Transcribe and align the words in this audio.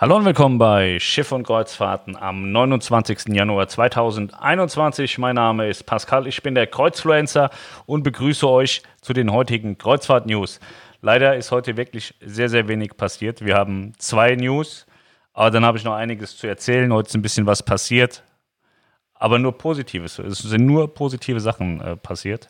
Hallo 0.00 0.16
und 0.16 0.24
willkommen 0.24 0.56
bei 0.56 0.98
Schiff 0.98 1.30
und 1.30 1.42
Kreuzfahrten 1.42 2.16
am 2.16 2.52
29. 2.52 3.34
Januar 3.34 3.68
2021. 3.68 5.18
Mein 5.18 5.34
Name 5.34 5.68
ist 5.68 5.84
Pascal, 5.84 6.26
ich 6.26 6.42
bin 6.42 6.54
der 6.54 6.66
Kreuzfluencer 6.66 7.50
und 7.84 8.02
begrüße 8.02 8.48
euch 8.48 8.82
zu 9.02 9.12
den 9.12 9.30
heutigen 9.30 9.76
Kreuzfahrt-News. 9.76 10.58
Leider 11.02 11.36
ist 11.36 11.52
heute 11.52 11.76
wirklich 11.76 12.14
sehr, 12.22 12.48
sehr 12.48 12.66
wenig 12.66 12.96
passiert. 12.96 13.44
Wir 13.44 13.56
haben 13.56 13.92
zwei 13.98 14.36
News, 14.36 14.86
aber 15.34 15.50
dann 15.50 15.66
habe 15.66 15.76
ich 15.76 15.84
noch 15.84 15.92
einiges 15.92 16.34
zu 16.38 16.46
erzählen. 16.46 16.90
Heute 16.94 17.08
ist 17.08 17.14
ein 17.14 17.20
bisschen 17.20 17.44
was 17.44 17.62
passiert, 17.62 18.22
aber 19.20 19.38
nur 19.38 19.56
Positives. 19.56 20.18
Es 20.18 20.38
sind 20.38 20.66
nur 20.66 20.92
positive 20.92 21.40
Sachen 21.40 21.80
äh, 21.80 21.94
passiert. 21.94 22.48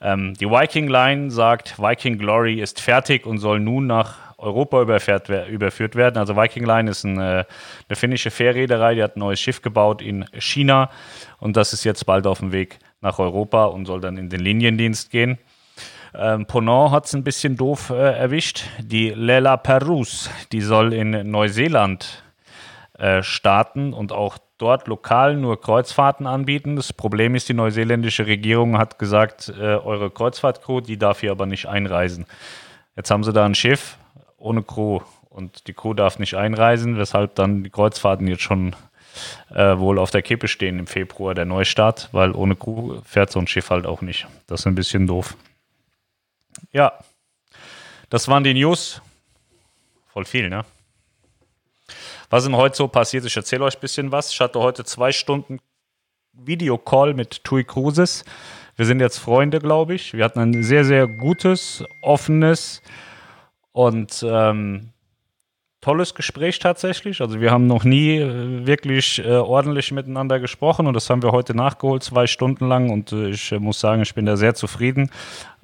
Ähm, 0.00 0.34
die 0.34 0.50
Viking 0.50 0.88
Line 0.88 1.30
sagt, 1.30 1.78
Viking 1.78 2.18
Glory 2.18 2.60
ist 2.60 2.80
fertig 2.80 3.24
und 3.24 3.38
soll 3.38 3.60
nun 3.60 3.86
nach 3.86 4.16
Europa 4.36 4.82
überführt 4.82 5.96
werden. 5.96 6.18
Also 6.18 6.36
Viking 6.36 6.66
Line 6.66 6.90
ist 6.90 7.04
eine, 7.04 7.46
eine 7.88 7.96
finnische 7.96 8.30
Fährreederei, 8.30 8.96
die 8.96 9.02
hat 9.02 9.16
ein 9.16 9.20
neues 9.20 9.40
Schiff 9.40 9.62
gebaut 9.62 10.02
in 10.02 10.26
China 10.38 10.90
und 11.38 11.56
das 11.56 11.72
ist 11.72 11.84
jetzt 11.84 12.04
bald 12.04 12.26
auf 12.26 12.40
dem 12.40 12.52
Weg 12.52 12.78
nach 13.00 13.20
Europa 13.20 13.66
und 13.66 13.86
soll 13.86 14.00
dann 14.00 14.16
in 14.16 14.28
den 14.28 14.40
Liniendienst 14.40 15.10
gehen. 15.10 15.38
Ähm, 16.14 16.46
Ponant 16.46 16.90
hat 16.90 17.06
es 17.06 17.14
ein 17.14 17.22
bisschen 17.22 17.56
doof 17.56 17.90
äh, 17.90 17.94
erwischt. 17.94 18.64
Die 18.80 19.10
Lela 19.10 19.56
Perus, 19.56 20.30
die 20.50 20.62
soll 20.62 20.92
in 20.92 21.30
Neuseeland 21.30 22.24
äh, 22.98 23.22
starten 23.22 23.92
und 23.92 24.10
auch 24.10 24.38
dort 24.58 24.88
lokal 24.88 25.36
nur 25.36 25.60
Kreuzfahrten 25.60 26.26
anbieten. 26.26 26.76
Das 26.76 26.92
Problem 26.92 27.34
ist, 27.34 27.48
die 27.48 27.54
neuseeländische 27.54 28.26
Regierung 28.26 28.76
hat 28.76 28.98
gesagt, 28.98 29.52
äh, 29.56 29.76
eure 29.76 30.10
Kreuzfahrtcrew, 30.10 30.80
die 30.80 30.98
darf 30.98 31.20
hier 31.20 31.30
aber 31.30 31.46
nicht 31.46 31.66
einreisen. 31.66 32.26
Jetzt 32.96 33.10
haben 33.10 33.24
sie 33.24 33.32
da 33.32 33.46
ein 33.46 33.54
Schiff, 33.54 33.96
ohne 34.36 34.62
Crew. 34.62 35.00
Und 35.30 35.68
die 35.68 35.72
Crew 35.72 35.94
darf 35.94 36.18
nicht 36.18 36.34
einreisen, 36.34 36.98
weshalb 36.98 37.36
dann 37.36 37.62
die 37.62 37.70
Kreuzfahrten 37.70 38.26
jetzt 38.26 38.42
schon 38.42 38.74
äh, 39.54 39.78
wohl 39.78 39.98
auf 39.98 40.10
der 40.10 40.22
Kippe 40.22 40.48
stehen 40.48 40.78
im 40.78 40.86
Februar, 40.86 41.34
der 41.34 41.44
Neustart, 41.44 42.08
weil 42.12 42.32
ohne 42.32 42.56
Crew 42.56 43.00
fährt 43.04 43.30
so 43.30 43.38
ein 43.38 43.46
Schiff 43.46 43.70
halt 43.70 43.86
auch 43.86 44.02
nicht. 44.02 44.26
Das 44.46 44.60
ist 44.60 44.66
ein 44.66 44.74
bisschen 44.74 45.06
doof. 45.06 45.36
Ja, 46.72 46.92
das 48.10 48.26
waren 48.28 48.42
die 48.42 48.54
News. 48.54 49.00
Voll 50.08 50.24
viel, 50.24 50.48
ne? 50.48 50.64
Was 52.30 52.44
denn 52.44 52.56
heute 52.56 52.76
so 52.76 52.88
passiert? 52.88 53.24
Ich 53.24 53.36
erzähle 53.36 53.64
euch 53.64 53.76
ein 53.76 53.80
bisschen 53.80 54.12
was. 54.12 54.32
Ich 54.32 54.40
hatte 54.40 54.60
heute 54.60 54.84
zwei 54.84 55.12
Stunden 55.12 55.60
Videocall 56.32 57.14
mit 57.14 57.42
Tui 57.44 57.64
Cruises. 57.64 58.24
Wir 58.76 58.86
sind 58.86 59.00
jetzt 59.00 59.18
Freunde, 59.18 59.58
glaube 59.58 59.94
ich. 59.94 60.12
Wir 60.12 60.24
hatten 60.24 60.38
ein 60.38 60.62
sehr, 60.62 60.84
sehr 60.84 61.06
gutes, 61.06 61.82
offenes, 62.02 62.82
und 63.78 64.26
ähm, 64.28 64.88
tolles 65.80 66.16
Gespräch 66.16 66.58
tatsächlich. 66.58 67.20
Also 67.20 67.40
wir 67.40 67.52
haben 67.52 67.68
noch 67.68 67.84
nie 67.84 68.16
äh, 68.16 68.66
wirklich 68.66 69.24
äh, 69.24 69.36
ordentlich 69.36 69.92
miteinander 69.92 70.40
gesprochen 70.40 70.88
und 70.88 70.94
das 70.94 71.08
haben 71.08 71.22
wir 71.22 71.30
heute 71.30 71.54
nachgeholt, 71.54 72.02
zwei 72.02 72.26
Stunden 72.26 72.66
lang. 72.66 72.90
Und 72.90 73.12
äh, 73.12 73.28
ich 73.28 73.52
äh, 73.52 73.60
muss 73.60 73.78
sagen, 73.78 74.02
ich 74.02 74.14
bin 74.16 74.26
da 74.26 74.36
sehr 74.36 74.56
zufrieden. 74.56 75.12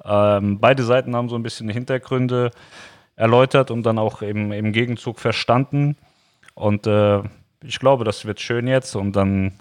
Ähm, 0.05 0.59
beide 0.61 0.83
Seiten 0.83 1.13
haben 1.13 1.27
so 1.27 1.35
ein 1.35 1.43
bisschen 1.43 1.67
Hintergründe 1.67 2.51
erläutert 3.17 3.69
und 3.69 3.83
dann 3.83 3.99
auch 3.99 4.21
im, 4.21 4.53
im 4.53 4.71
Gegenzug 4.71 5.19
verstanden. 5.19 5.97
Und 6.55 6.87
äh, 6.87 7.21
ich 7.63 7.79
glaube, 7.79 8.03
das 8.03 8.25
wird 8.25 8.39
schön 8.39 8.67
jetzt 8.67 8.95
und 8.95 9.15
dann 9.15 9.53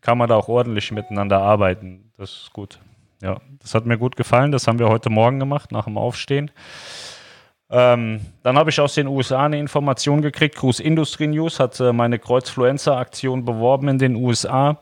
kann 0.00 0.18
man 0.18 0.28
da 0.28 0.36
auch 0.36 0.48
ordentlich 0.48 0.92
miteinander 0.92 1.40
arbeiten. 1.40 2.12
Das 2.16 2.30
ist 2.30 2.52
gut. 2.52 2.80
Ja, 3.22 3.40
das 3.60 3.74
hat 3.74 3.86
mir 3.86 3.98
gut 3.98 4.16
gefallen. 4.16 4.50
Das 4.52 4.66
haben 4.66 4.78
wir 4.78 4.88
heute 4.88 5.10
Morgen 5.10 5.38
gemacht, 5.38 5.72
nach 5.72 5.84
dem 5.84 5.98
Aufstehen. 5.98 6.50
Ähm, 7.70 8.20
dann 8.42 8.58
habe 8.58 8.70
ich 8.70 8.80
aus 8.80 8.94
den 8.94 9.06
USA 9.06 9.44
eine 9.44 9.58
Information 9.58 10.22
gekriegt. 10.22 10.56
Cruise 10.56 10.82
Industry 10.82 11.28
News 11.28 11.60
hat 11.60 11.78
äh, 11.80 11.92
meine 11.92 12.18
Kreuzfluencer-Aktion 12.18 13.44
beworben 13.44 13.88
in 13.88 13.98
den 13.98 14.16
USA. 14.16 14.78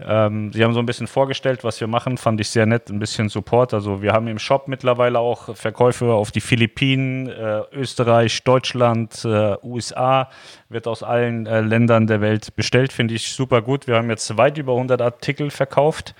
Ähm, 0.00 0.52
sie 0.52 0.64
haben 0.64 0.74
so 0.74 0.80
ein 0.80 0.86
bisschen 0.86 1.06
vorgestellt, 1.06 1.62
was 1.62 1.80
wir 1.80 1.86
machen, 1.86 2.18
fand 2.18 2.40
ich 2.40 2.48
sehr 2.48 2.66
nett, 2.66 2.90
ein 2.90 2.98
bisschen 2.98 3.28
Support. 3.28 3.74
Also 3.74 4.02
wir 4.02 4.12
haben 4.12 4.26
im 4.26 4.40
Shop 4.40 4.66
mittlerweile 4.66 5.20
auch 5.20 5.54
Verkäufe 5.54 6.12
auf 6.12 6.32
die 6.32 6.40
Philippinen, 6.40 7.28
äh, 7.28 7.62
Österreich, 7.72 8.42
Deutschland, 8.42 9.24
äh, 9.24 9.56
USA, 9.62 10.30
wird 10.68 10.88
aus 10.88 11.04
allen 11.04 11.46
äh, 11.46 11.60
Ländern 11.60 12.08
der 12.08 12.20
Welt 12.20 12.56
bestellt, 12.56 12.92
finde 12.92 13.14
ich 13.14 13.32
super 13.32 13.62
gut. 13.62 13.86
Wir 13.86 13.96
haben 13.96 14.10
jetzt 14.10 14.36
weit 14.36 14.58
über 14.58 14.72
100 14.72 15.00
Artikel 15.00 15.50
verkauft. 15.50 16.14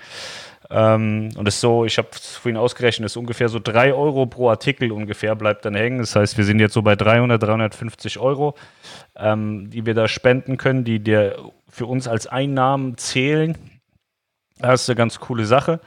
Ähm, 0.69 1.29
und 1.37 1.47
ist 1.47 1.59
so, 1.59 1.85
ich 1.85 1.97
habe 1.97 2.07
es 2.11 2.37
vorhin 2.37 2.57
ausgerechnet, 2.57 3.05
ist 3.05 3.17
ungefähr 3.17 3.49
so 3.49 3.59
3 3.59 3.93
Euro 3.93 4.25
pro 4.25 4.49
Artikel 4.49 4.91
ungefähr 4.91 5.35
bleibt 5.35 5.65
dann 5.65 5.75
hängen. 5.75 5.99
Das 5.99 6.15
heißt, 6.15 6.37
wir 6.37 6.45
sind 6.45 6.59
jetzt 6.59 6.73
so 6.73 6.81
bei 6.81 6.95
300, 6.95 7.41
350 7.41 8.19
Euro, 8.19 8.55
ähm, 9.15 9.69
die 9.69 9.85
wir 9.85 9.93
da 9.93 10.07
spenden 10.07 10.57
können, 10.57 10.83
die 10.83 10.99
dir 10.99 11.37
für 11.69 11.85
uns 11.85 12.07
als 12.07 12.27
Einnahmen 12.27 12.97
zählen. 12.97 13.57
Das 14.59 14.83
ist 14.83 14.89
eine 14.89 14.95
ganz 14.95 15.19
coole 15.19 15.45
Sache. 15.45 15.81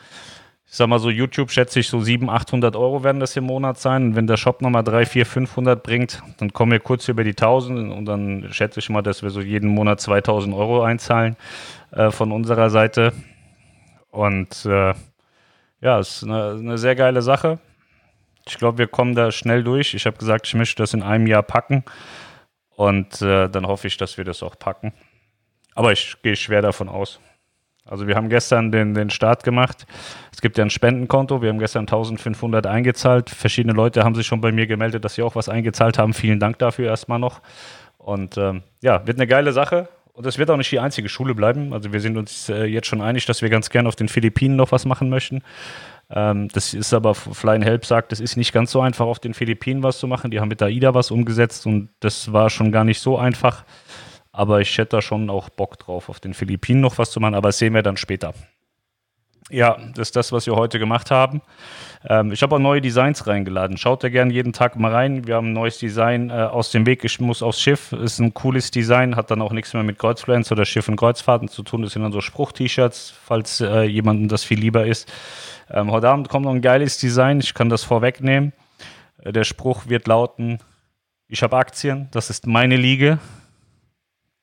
Ich 0.70 0.76
sag 0.76 0.86
mal 0.86 0.98
so, 0.98 1.08
YouTube 1.08 1.50
schätze 1.50 1.80
ich 1.80 1.88
so 1.88 1.98
700, 1.98 2.42
800 2.42 2.76
Euro 2.76 3.02
werden 3.02 3.20
das 3.20 3.34
im 3.36 3.44
Monat 3.44 3.78
sein. 3.78 4.08
Und 4.08 4.16
wenn 4.16 4.26
der 4.26 4.36
Shop 4.36 4.60
nochmal 4.60 4.84
3, 4.84 5.06
4, 5.06 5.24
500 5.24 5.82
bringt, 5.82 6.22
dann 6.36 6.52
kommen 6.52 6.72
wir 6.72 6.80
kurz 6.80 7.08
über 7.08 7.24
die 7.24 7.30
1000 7.30 7.90
und 7.90 8.04
dann 8.04 8.48
schätze 8.52 8.80
ich 8.80 8.90
mal, 8.90 9.00
dass 9.00 9.22
wir 9.22 9.30
so 9.30 9.40
jeden 9.40 9.70
Monat 9.70 10.02
2000 10.02 10.54
Euro 10.54 10.82
einzahlen 10.82 11.36
äh, 11.90 12.10
von 12.10 12.32
unserer 12.32 12.68
Seite. 12.68 13.14
Und 14.10 14.64
äh, 14.64 14.94
ja, 15.80 15.98
es 15.98 16.16
ist 16.16 16.24
eine, 16.24 16.52
eine, 16.52 16.78
sehr 16.78 16.96
geile 16.96 17.22
Sache. 17.22 17.58
Ich 18.46 18.58
glaube, 18.58 18.78
wir 18.78 18.86
kommen 18.86 19.14
da 19.14 19.30
schnell 19.30 19.62
durch. 19.62 19.94
Ich 19.94 20.06
habe 20.06 20.16
gesagt, 20.16 20.46
ich 20.46 20.54
möchte 20.54 20.82
das 20.82 20.94
in 20.94 21.02
einem 21.02 21.26
Jahr 21.26 21.42
packen. 21.42 21.84
Und 22.74 23.20
äh, 23.22 23.48
dann 23.48 23.66
hoffe 23.66 23.86
ich, 23.86 23.96
dass 23.96 24.16
wir 24.16 24.24
das 24.24 24.42
auch 24.42 24.58
packen. 24.58 24.92
Aber 25.74 25.92
ich 25.92 26.16
gehe 26.22 26.36
schwer 26.36 26.62
davon 26.62 26.88
aus. 26.88 27.20
Also 27.84 28.06
wir 28.06 28.16
haben 28.16 28.28
gestern 28.28 28.70
den, 28.70 28.94
den 28.94 29.10
Start 29.10 29.44
gemacht. 29.44 29.86
Es 30.32 30.40
gibt 30.40 30.58
ja 30.58 30.64
ein 30.64 30.70
Spendenkonto. 30.70 31.40
Wir 31.40 31.48
haben 31.48 31.58
gestern 31.58 31.82
1500 31.82 32.66
eingezahlt. 32.66 33.30
Verschiedene 33.30 33.74
Leute 33.74 34.04
haben 34.04 34.14
sich 34.14 34.26
schon 34.26 34.40
bei 34.40 34.52
mir 34.52 34.66
gemeldet, 34.66 35.04
dass 35.04 35.14
sie 35.14 35.22
auch 35.22 35.34
was 35.34 35.48
eingezahlt 35.48 35.98
haben. 35.98 36.12
Vielen 36.12 36.38
Dank 36.38 36.58
dafür 36.58 36.86
erstmal 36.86 37.18
noch. 37.18 37.40
Und 37.96 38.36
ähm, 38.36 38.62
ja, 38.80 39.06
wird 39.06 39.18
eine 39.18 39.26
geile 39.26 39.52
Sache. 39.52 39.88
Und 40.18 40.26
das 40.26 40.36
wird 40.36 40.50
auch 40.50 40.56
nicht 40.56 40.72
die 40.72 40.80
einzige 40.80 41.08
Schule 41.08 41.32
bleiben. 41.32 41.72
Also 41.72 41.92
wir 41.92 42.00
sind 42.00 42.16
uns 42.16 42.48
äh, 42.48 42.64
jetzt 42.64 42.88
schon 42.88 43.00
einig, 43.00 43.24
dass 43.26 43.40
wir 43.40 43.50
ganz 43.50 43.70
gerne 43.70 43.88
auf 43.88 43.94
den 43.94 44.08
Philippinen 44.08 44.56
noch 44.56 44.72
was 44.72 44.84
machen 44.84 45.10
möchten. 45.10 45.44
Ähm, 46.10 46.48
das 46.48 46.74
ist 46.74 46.92
aber, 46.92 47.14
Flying 47.14 47.62
Help 47.62 47.86
sagt, 47.86 48.10
das 48.10 48.18
ist 48.18 48.36
nicht 48.36 48.52
ganz 48.52 48.72
so 48.72 48.80
einfach, 48.80 49.06
auf 49.06 49.20
den 49.20 49.32
Philippinen 49.32 49.84
was 49.84 50.00
zu 50.00 50.08
machen. 50.08 50.32
Die 50.32 50.40
haben 50.40 50.48
mit 50.48 50.60
AIDA 50.60 50.92
was 50.92 51.12
umgesetzt 51.12 51.66
und 51.66 51.90
das 52.00 52.32
war 52.32 52.50
schon 52.50 52.72
gar 52.72 52.82
nicht 52.82 52.98
so 52.98 53.16
einfach. 53.16 53.64
Aber 54.32 54.60
ich 54.60 54.76
hätte 54.76 54.96
da 54.96 55.02
schon 55.02 55.30
auch 55.30 55.50
Bock 55.50 55.78
drauf, 55.78 56.08
auf 56.08 56.18
den 56.18 56.34
Philippinen 56.34 56.80
noch 56.80 56.98
was 56.98 57.12
zu 57.12 57.20
machen, 57.20 57.36
aber 57.36 57.50
das 57.50 57.58
sehen 57.58 57.72
wir 57.74 57.84
dann 57.84 57.96
später. 57.96 58.34
Ja, 59.50 59.78
das 59.94 60.08
ist 60.08 60.16
das, 60.16 60.30
was 60.30 60.46
wir 60.46 60.56
heute 60.56 60.78
gemacht 60.78 61.10
haben. 61.10 61.40
Ähm, 62.06 62.32
ich 62.32 62.42
habe 62.42 62.56
auch 62.56 62.58
neue 62.58 62.82
Designs 62.82 63.26
reingeladen. 63.26 63.78
Schaut 63.78 64.04
da 64.04 64.10
gerne 64.10 64.32
jeden 64.32 64.52
Tag 64.52 64.76
mal 64.76 64.92
rein. 64.92 65.26
Wir 65.26 65.36
haben 65.36 65.48
ein 65.48 65.52
neues 65.54 65.78
Design 65.78 66.28
äh, 66.28 66.34
aus 66.34 66.70
dem 66.70 66.84
Weg. 66.84 67.02
Ich 67.04 67.18
muss 67.18 67.42
aufs 67.42 67.60
Schiff. 67.60 67.92
Ist 67.92 68.18
ein 68.18 68.34
cooles 68.34 68.70
Design, 68.70 69.16
hat 69.16 69.30
dann 69.30 69.40
auch 69.40 69.52
nichts 69.52 69.72
mehr 69.72 69.82
mit 69.82 69.98
Kreuzfluencer 69.98 70.52
oder 70.52 70.66
Schiff- 70.66 70.88
und 70.88 70.96
Kreuzfahrten 70.96 71.48
zu 71.48 71.62
tun. 71.62 71.82
Das 71.82 71.92
sind 71.92 72.02
dann 72.02 72.12
so 72.12 72.20
Spruch-T-Shirts, 72.20 73.14
falls 73.24 73.60
äh, 73.60 73.84
jemandem 73.84 74.28
das 74.28 74.44
viel 74.44 74.58
lieber 74.58 74.86
ist. 74.86 75.10
Ähm, 75.70 75.90
heute 75.90 76.10
Abend 76.10 76.28
kommt 76.28 76.44
noch 76.44 76.52
ein 76.52 76.62
geiles 76.62 76.98
Design. 76.98 77.40
Ich 77.40 77.54
kann 77.54 77.70
das 77.70 77.84
vorwegnehmen. 77.84 78.52
Äh, 79.22 79.32
der 79.32 79.44
Spruch 79.44 79.88
wird 79.88 80.06
lauten: 80.06 80.58
Ich 81.26 81.42
habe 81.42 81.56
Aktien, 81.56 82.08
das 82.10 82.28
ist 82.28 82.46
meine 82.46 82.76
Liga 82.76 83.18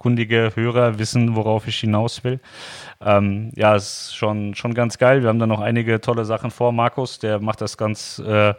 kundige 0.05 0.51
Hörer 0.53 0.99
wissen, 0.99 1.35
worauf 1.35 1.67
ich 1.67 1.79
hinaus 1.79 2.23
will. 2.23 2.39
Ähm, 3.01 3.51
ja, 3.55 3.75
ist 3.75 4.15
schon, 4.15 4.53
schon 4.53 4.75
ganz 4.75 4.99
geil. 4.99 5.23
Wir 5.23 5.29
haben 5.29 5.39
da 5.39 5.47
noch 5.47 5.61
einige 5.61 5.99
tolle 5.99 6.25
Sachen 6.25 6.51
vor. 6.51 6.71
Markus, 6.71 7.17
der 7.17 7.39
macht 7.39 7.59
das 7.59 7.75
ganz 7.75 8.19
äh, 8.19 8.53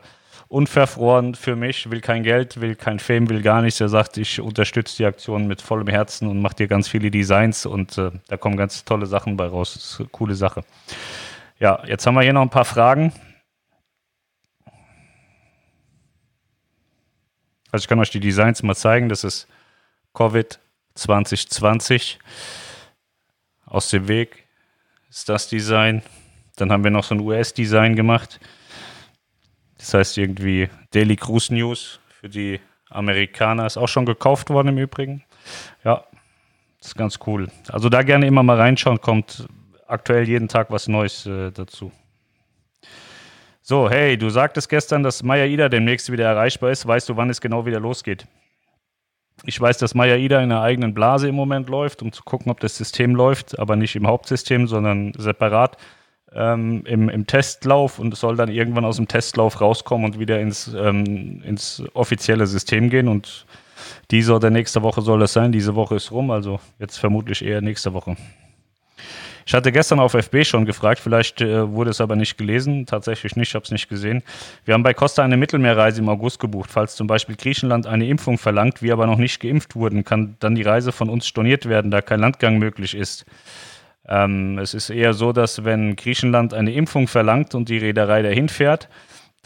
unverfroren 0.49 1.37
für 1.37 1.55
mich, 1.55 1.89
will 1.89 2.01
kein 2.01 2.25
Geld, 2.25 2.61
will 2.61 2.75
kein 2.75 2.99
Fame, 2.99 3.29
will 3.31 3.43
gar 3.43 3.63
nichts. 3.63 3.81
Er 3.81 3.89
sagt, 3.89 4.17
ich 4.17 4.41
unterstütze 4.41 4.97
die 4.97 5.05
Aktion 5.05 5.47
mit 5.47 5.63
vollem 5.63 5.87
Herzen 5.87 6.27
und 6.27 6.43
mache 6.43 6.57
dir 6.57 6.67
ganz 6.67 6.89
viele 6.89 7.13
Designs 7.13 7.65
und 7.65 7.97
äh, 7.97 8.11
da 8.27 8.37
kommen 8.37 8.57
ganz 8.57 8.85
tolle 8.85 9.07
Sachen 9.07 9.37
bei 9.37 9.47
raus. 9.47 9.75
Das 9.75 9.85
ist 9.85 10.01
eine 10.01 10.09
coole 10.09 10.35
Sache. 10.35 10.65
Ja, 11.61 11.81
jetzt 11.87 12.09
haben 12.09 12.17
wir 12.17 12.23
hier 12.23 12.33
noch 12.33 12.43
ein 12.43 12.51
paar 12.51 12.65
Fragen. 12.65 13.13
Also 17.71 17.85
ich 17.85 17.89
kann 17.89 18.01
euch 18.01 18.11
die 18.11 18.19
Designs 18.19 18.65
mal 18.65 18.75
zeigen. 18.75 19.09
Das 19.09 19.23
ist 19.23 19.47
Covid 20.13 20.59
2020 20.97 22.19
aus 23.67 23.91
dem 23.91 24.09
Weg 24.09 24.45
ist 25.09 25.29
das 25.29 25.49
Design. 25.49 26.03
Dann 26.57 26.73
haben 26.73 26.85
wir 26.85 26.91
noch 26.91 27.05
so 27.05 27.15
ein 27.15 27.21
US-Design 27.21 27.97
gemacht. 27.97 28.41
Das 29.79 29.95
heißt 29.95 30.19
irgendwie 30.19 30.69
Daily 30.91 31.17
Cruise 31.17 31.53
News 31.53 32.01
für 32.21 32.29
die 32.29 32.61
Amerikaner. 32.91 33.67
Ist 33.67 33.77
auch 33.77 33.89
schon 33.89 34.07
gekauft 34.07 34.51
worden 34.51 34.69
im 34.69 34.79
Übrigen. 34.79 35.25
Ja, 35.85 36.05
ist 36.81 36.97
ganz 36.97 37.19
cool. 37.27 37.49
Also 37.69 37.89
da 37.89 38.03
gerne 38.03 38.27
immer 38.27 38.43
mal 38.43 38.59
reinschauen, 38.59 39.01
kommt 39.01 39.47
aktuell 39.87 40.27
jeden 40.27 40.49
Tag 40.49 40.71
was 40.71 40.89
Neues 40.89 41.27
äh, 41.27 41.51
dazu. 41.53 41.93
So, 43.61 43.91
hey, 43.91 44.17
du 44.17 44.31
sagtest 44.31 44.69
gestern, 44.69 45.03
dass 45.03 45.23
Maya 45.23 45.45
Ida 45.45 45.69
demnächst 45.69 46.11
wieder 46.11 46.27
erreichbar 46.27 46.71
ist. 46.71 46.87
Weißt 46.87 47.09
du, 47.09 47.17
wann 47.17 47.31
es 47.31 47.41
genau 47.41 47.67
wieder 47.67 47.81
losgeht? 47.81 48.27
Ich 49.47 49.61
weiß, 49.61 49.79
dass 49.79 49.95
Maya 49.95 50.17
Ida 50.17 50.39
in 50.43 50.51
einer 50.51 50.63
eigenen 50.63 50.93
Blase 50.93 51.29
im 51.29 51.37
Moment 51.37 51.69
läuft, 51.69 52.03
um 52.03 52.11
zu 52.13 52.25
gucken, 52.25 52.51
ob 52.51 52.59
das 52.59 52.77
System 52.77 53.15
läuft, 53.15 53.59
aber 53.59 53.77
nicht 53.77 53.95
im 53.95 54.09
Hauptsystem, 54.09 54.67
sondern 54.67 55.13
separat 55.17 55.77
ähm, 56.33 56.83
im, 56.85 57.09
im, 57.09 57.29
Testlauf 57.29 58.01
und 58.01 58.13
es 58.13 58.21
soll 58.21 58.37
dann 58.37 58.51
irgendwann 58.51 58.85
aus 58.85 58.97
dem 58.97 59.07
Testlauf 59.07 59.61
rauskommen 59.61 60.05
und 60.05 60.19
wieder 60.19 60.41
ins, 60.41 60.75
ähm, 60.77 61.43
ins 61.45 61.81
offizielle 61.95 62.49
System 62.49 62.91
gehen. 62.91 63.07
Und 63.07 63.47
diese 64.11 64.35
oder 64.35 64.51
nächste 64.51 64.83
Woche 64.83 65.01
soll 65.01 65.21
das 65.21 65.33
sein. 65.33 65.53
Diese 65.53 65.77
Woche 65.77 65.95
ist 65.95 66.11
rum, 66.11 66.33
also 66.33 66.59
jetzt 66.81 66.99
vermutlich 66.99 67.45
eher 67.45 67.61
nächste 67.61 67.93
Woche. 67.93 68.17
Ich 69.49 69.55
hatte 69.55 69.71
gestern 69.71 70.01
auf 70.01 70.15
FB 70.15 70.45
schon 70.45 70.65
gefragt, 70.65 70.99
vielleicht 70.99 71.41
äh, 71.41 71.71
wurde 71.71 71.91
es 71.91 72.01
aber 72.01 72.17
nicht 72.17 72.37
gelesen. 72.37 72.85
Tatsächlich 72.85 73.37
nicht, 73.37 73.51
ich 73.51 73.55
habe 73.55 73.65
es 73.65 73.71
nicht 73.71 73.89
gesehen. 73.89 74.25
Wir 74.65 74.75
haben 74.75 74.83
bei 74.83 74.93
Costa 74.93 75.23
eine 75.23 75.37
Mittelmeerreise 75.37 76.01
im 76.01 76.09
August 76.09 76.41
gebucht. 76.41 76.69
Falls 76.73 76.97
zum 76.97 77.07
Beispiel 77.07 77.37
Griechenland 77.37 77.87
eine 77.87 78.09
Impfung 78.09 78.39
verlangt, 78.39 78.83
wir 78.83 78.93
aber 78.93 79.07
noch 79.07 79.19
nicht 79.19 79.39
geimpft 79.41 79.77
wurden, 79.77 80.03
kann 80.03 80.37
dann 80.41 80.57
die 80.57 80.63
Reise 80.63 80.91
von 80.91 81.09
uns 81.09 81.29
storniert 81.29 81.69
werden, 81.69 81.93
da 81.93 82.03
kein 82.03 82.19
Landgang 82.19 82.59
möglich 82.59 82.97
ist. 82.97 83.25
Ähm, 84.09 84.59
es 84.59 84.75
ist 84.75 84.91
eher 84.91 85.15
so, 85.15 85.33
dass 85.33 85.65
wenn 85.65 85.95
Griechenland 85.95 86.53
eine 86.53 86.73
Impfung 86.73 87.07
verlangt 87.07 87.55
und 87.55 87.69
die 87.69 87.79
Reederei 87.79 88.23
dahin 88.23 88.49
fährt, 88.49 88.89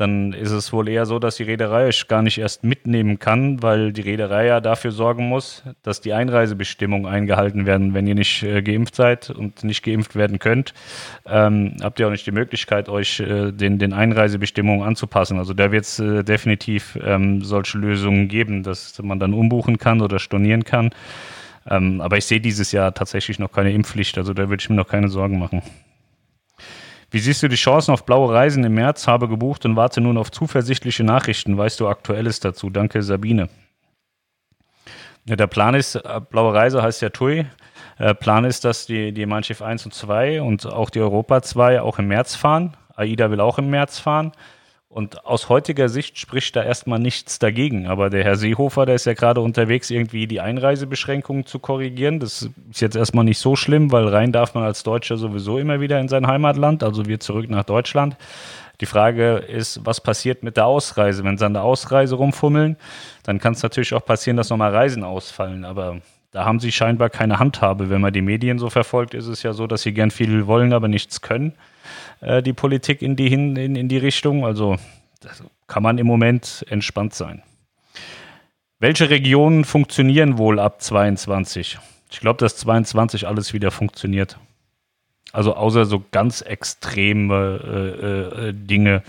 dann 0.01 0.33
ist 0.33 0.51
es 0.51 0.73
wohl 0.73 0.89
eher 0.89 1.05
so, 1.05 1.19
dass 1.19 1.37
die 1.37 1.43
Reederei 1.43 1.87
euch 1.87 2.09
gar 2.09 2.23
nicht 2.23 2.39
erst 2.39 2.65
mitnehmen 2.65 3.19
kann, 3.19 3.63
weil 3.63 3.93
die 3.93 4.01
Reederei 4.01 4.47
ja 4.47 4.61
dafür 4.61 4.93
sorgen 4.93 5.29
muss, 5.29 5.63
dass 5.83 6.01
die 6.01 6.15
Einreisebestimmungen 6.15 7.07
eingehalten 7.07 7.67
werden. 7.67 7.93
Wenn 7.93 8.07
ihr 8.07 8.15
nicht 8.15 8.43
äh, 8.43 8.63
geimpft 8.63 8.95
seid 8.95 9.29
und 9.29 9.63
nicht 9.63 9.83
geimpft 9.83 10.17
werden 10.17 10.39
könnt, 10.39 10.73
ähm, 11.27 11.77
habt 11.83 12.01
ihr 12.01 12.07
auch 12.07 12.11
nicht 12.11 12.27
die 12.27 12.33
Möglichkeit, 12.33 12.89
euch 12.89 13.21
äh, 13.21 13.53
den, 13.53 13.79
den 13.79 13.93
Einreisebestimmungen 13.93 14.87
anzupassen. 14.87 15.39
Also 15.39 15.53
da 15.53 15.71
wird 15.71 15.85
es 15.85 15.99
äh, 15.99 16.25
definitiv 16.25 16.99
ähm, 17.05 17.45
solche 17.45 17.77
Lösungen 17.77 18.29
geben, 18.29 18.63
dass 18.63 19.01
man 19.03 19.21
dann 19.21 19.35
umbuchen 19.35 19.77
kann 19.77 20.01
oder 20.01 20.19
stornieren 20.19 20.65
kann. 20.65 20.91
Ähm, 21.69 22.01
aber 22.01 22.17
ich 22.17 22.25
sehe 22.25 22.41
dieses 22.41 22.73
Jahr 22.73 22.95
tatsächlich 22.95 23.39
noch 23.39 23.53
keine 23.53 23.73
Impfpflicht, 23.73 24.17
also 24.17 24.33
da 24.33 24.49
würde 24.49 24.63
ich 24.63 24.71
mir 24.71 24.77
noch 24.77 24.89
keine 24.89 25.09
Sorgen 25.09 25.39
machen. 25.39 25.61
Wie 27.11 27.19
siehst 27.19 27.43
du 27.43 27.49
die 27.49 27.57
Chancen 27.57 27.93
auf 27.93 28.05
blaue 28.05 28.33
Reisen 28.33 28.63
im 28.63 28.75
März? 28.75 29.09
Habe 29.09 29.29
gebucht 29.29 29.65
und 29.65 29.75
warte 29.75 30.01
nun 30.01 30.17
auf 30.17 30.31
zuversichtliche 30.31 31.03
Nachrichten. 31.03 31.59
Weißt 31.59 31.81
du 31.81 31.89
Aktuelles 31.89 32.39
dazu? 32.39 32.71
Danke, 32.71 33.03
Sabine. 33.03 33.49
Ja, 35.27 35.37
der 35.37 35.49
Plan 35.49 35.75
ist, 35.75 35.97
äh, 35.97 36.21
blaue 36.31 36.55
Reise 36.55 36.83
heißt 36.83 37.03
ja 37.03 37.09
TUI. 37.09 37.47
Äh, 37.99 38.15
Plan 38.15 38.45
ist, 38.45 38.65
dass 38.65 38.87
die, 38.87 39.13
die 39.13 39.27
Mein 39.27 39.43
Schiff 39.43 39.61
1 39.61 39.85
und 39.87 39.93
2 39.93 40.41
und 40.41 40.67
auch 40.67 40.89
die 40.89 41.01
Europa 41.01 41.43
2 41.43 41.83
auch 41.83 41.99
im 41.99 42.09
März 42.09 42.37
fahren. 42.37 42.77
AIDA 42.95 43.31
will 43.31 43.41
auch 43.41 43.59
im 43.59 43.71
März 43.71 43.99
fahren. 43.99 44.33
Und 44.93 45.25
aus 45.25 45.49
heutiger 45.49 45.89
Sicht 45.89 46.19
spricht 46.19 46.57
da 46.57 46.65
erstmal 46.65 46.99
nichts 46.99 47.39
dagegen. 47.39 47.87
Aber 47.87 48.11
der 48.11 48.25
Herr 48.25 48.35
Seehofer, 48.35 48.87
der 48.87 48.97
ist 48.97 49.07
ja 49.07 49.15
gerade 49.15 49.41
unterwegs, 49.41 49.89
irgendwie 49.89 50.27
die 50.27 50.41
Einreisebeschränkungen 50.41 51.47
zu 51.47 51.61
korrigieren. 51.61 52.19
Das 52.19 52.51
ist 52.73 52.81
jetzt 52.81 52.97
erstmal 52.97 53.25
nicht 53.25 53.39
so 53.39 53.55
schlimm, 53.55 53.93
weil 53.93 54.09
rein 54.09 54.33
darf 54.33 54.55
man 54.55 54.65
als 54.65 54.83
Deutscher 54.83 55.17
sowieso 55.17 55.59
immer 55.59 55.81
wieder 55.81 56.01
in 56.01 56.09
sein 56.09 56.27
Heimatland, 56.27 56.83
also 56.83 57.07
wir 57.07 57.21
zurück 57.21 57.49
nach 57.49 57.63
Deutschland. 57.63 58.17
Die 58.81 58.87
Frage 58.87 59.37
ist, 59.37 59.87
was 59.87 60.01
passiert 60.01 60.43
mit 60.43 60.57
der 60.57 60.67
Ausreise? 60.67 61.23
Wenn 61.23 61.39
sie 61.39 61.47
an 61.47 61.53
der 61.53 61.63
Ausreise 61.63 62.17
rumfummeln, 62.17 62.77
dann 63.23 63.39
kann 63.39 63.53
es 63.53 63.63
natürlich 63.63 63.95
auch 63.95 64.05
passieren, 64.05 64.37
dass 64.37 64.51
nochmal 64.51 64.75
Reisen 64.75 65.05
ausfallen. 65.05 65.65
Aber 65.65 65.99
da 66.33 66.45
haben 66.45 66.59
sie 66.59 66.73
scheinbar 66.73 67.11
keine 67.11 67.39
Handhabe. 67.39 67.91
Wenn 67.91 68.01
man 68.01 68.13
die 68.13 68.23
Medien 68.23 68.59
so 68.59 68.71
verfolgt, 68.71 69.15
ist 69.15 69.29
es 69.29 69.45
ja 69.45 69.53
so, 69.53 69.69
dass 69.69 69.83
sie 69.83 69.93
gern 69.93 70.11
viel 70.11 70.49
wollen, 70.49 70.73
aber 70.73 70.89
nichts 70.89 71.21
können. 71.21 71.55
Äh, 72.21 72.43
die 72.43 72.53
Politik 72.53 73.03
in 73.03 73.17
die, 73.17 73.33
in, 73.33 73.57
in 73.57 73.89
die 73.89 73.99
Richtung. 73.99 74.45
Also 74.45 74.77
kann 75.67 75.83
man 75.83 75.99
im 75.99 76.07
Moment 76.07 76.65
entspannt 76.69 77.15
sein. 77.15 77.43
Welche 78.79 79.11
Regionen 79.11 79.65
funktionieren 79.65 80.39
wohl 80.39 80.59
ab 80.59 80.81
22? 80.81 81.79
Ich 82.11 82.21
glaube, 82.21 82.39
dass 82.39 82.57
22 82.57 83.27
alles 83.27 83.53
wieder 83.53 83.71
funktioniert. 83.71 84.39
Also 85.33 85.55
außer 85.55 85.85
so 85.85 86.03
ganz 86.11 86.41
extreme 86.41 87.61
äh, 88.43 88.49
äh, 88.49 88.53
Dinge. 88.55 89.03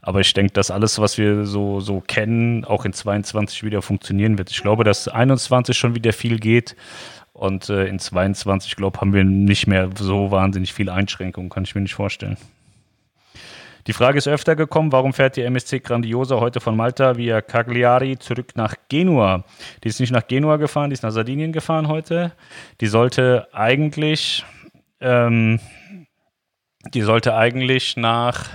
Aber 0.00 0.20
ich 0.20 0.32
denke, 0.32 0.52
dass 0.52 0.70
alles, 0.70 1.00
was 1.00 1.18
wir 1.18 1.44
so, 1.44 1.80
so 1.80 2.00
kennen, 2.00 2.64
auch 2.64 2.84
in 2.84 2.92
22 2.92 3.64
wieder 3.64 3.82
funktionieren 3.82 4.38
wird. 4.38 4.50
Ich 4.50 4.62
glaube, 4.62 4.84
dass 4.84 5.08
21 5.08 5.76
schon 5.76 5.94
wieder 5.94 6.12
viel 6.12 6.38
geht. 6.38 6.76
Und 7.38 7.70
äh, 7.70 7.86
in 7.86 8.00
22, 8.00 8.74
glaube 8.74 9.00
haben 9.00 9.12
wir 9.12 9.22
nicht 9.22 9.68
mehr 9.68 9.90
so 9.96 10.32
wahnsinnig 10.32 10.74
viele 10.74 10.92
Einschränkungen, 10.92 11.50
kann 11.50 11.62
ich 11.62 11.72
mir 11.72 11.80
nicht 11.80 11.94
vorstellen. 11.94 12.36
Die 13.86 13.92
Frage 13.92 14.18
ist 14.18 14.26
öfter 14.26 14.56
gekommen, 14.56 14.90
warum 14.90 15.12
fährt 15.12 15.36
die 15.36 15.42
MSC 15.42 15.78
Grandiosa 15.78 16.40
heute 16.40 16.58
von 16.58 16.76
Malta 16.76 17.16
via 17.16 17.40
Cagliari 17.40 18.18
zurück 18.18 18.56
nach 18.56 18.74
Genua? 18.88 19.44
Die 19.84 19.88
ist 19.88 20.00
nicht 20.00 20.10
nach 20.10 20.26
Genua 20.26 20.56
gefahren, 20.56 20.90
die 20.90 20.94
ist 20.94 21.04
nach 21.04 21.12
Sardinien 21.12 21.52
gefahren 21.52 21.86
heute. 21.86 22.32
Die 22.80 22.88
sollte 22.88 23.46
eigentlich, 23.52 24.44
ähm, 25.00 25.60
die 26.92 27.02
sollte 27.02 27.36
eigentlich 27.36 27.96
nach, 27.96 28.48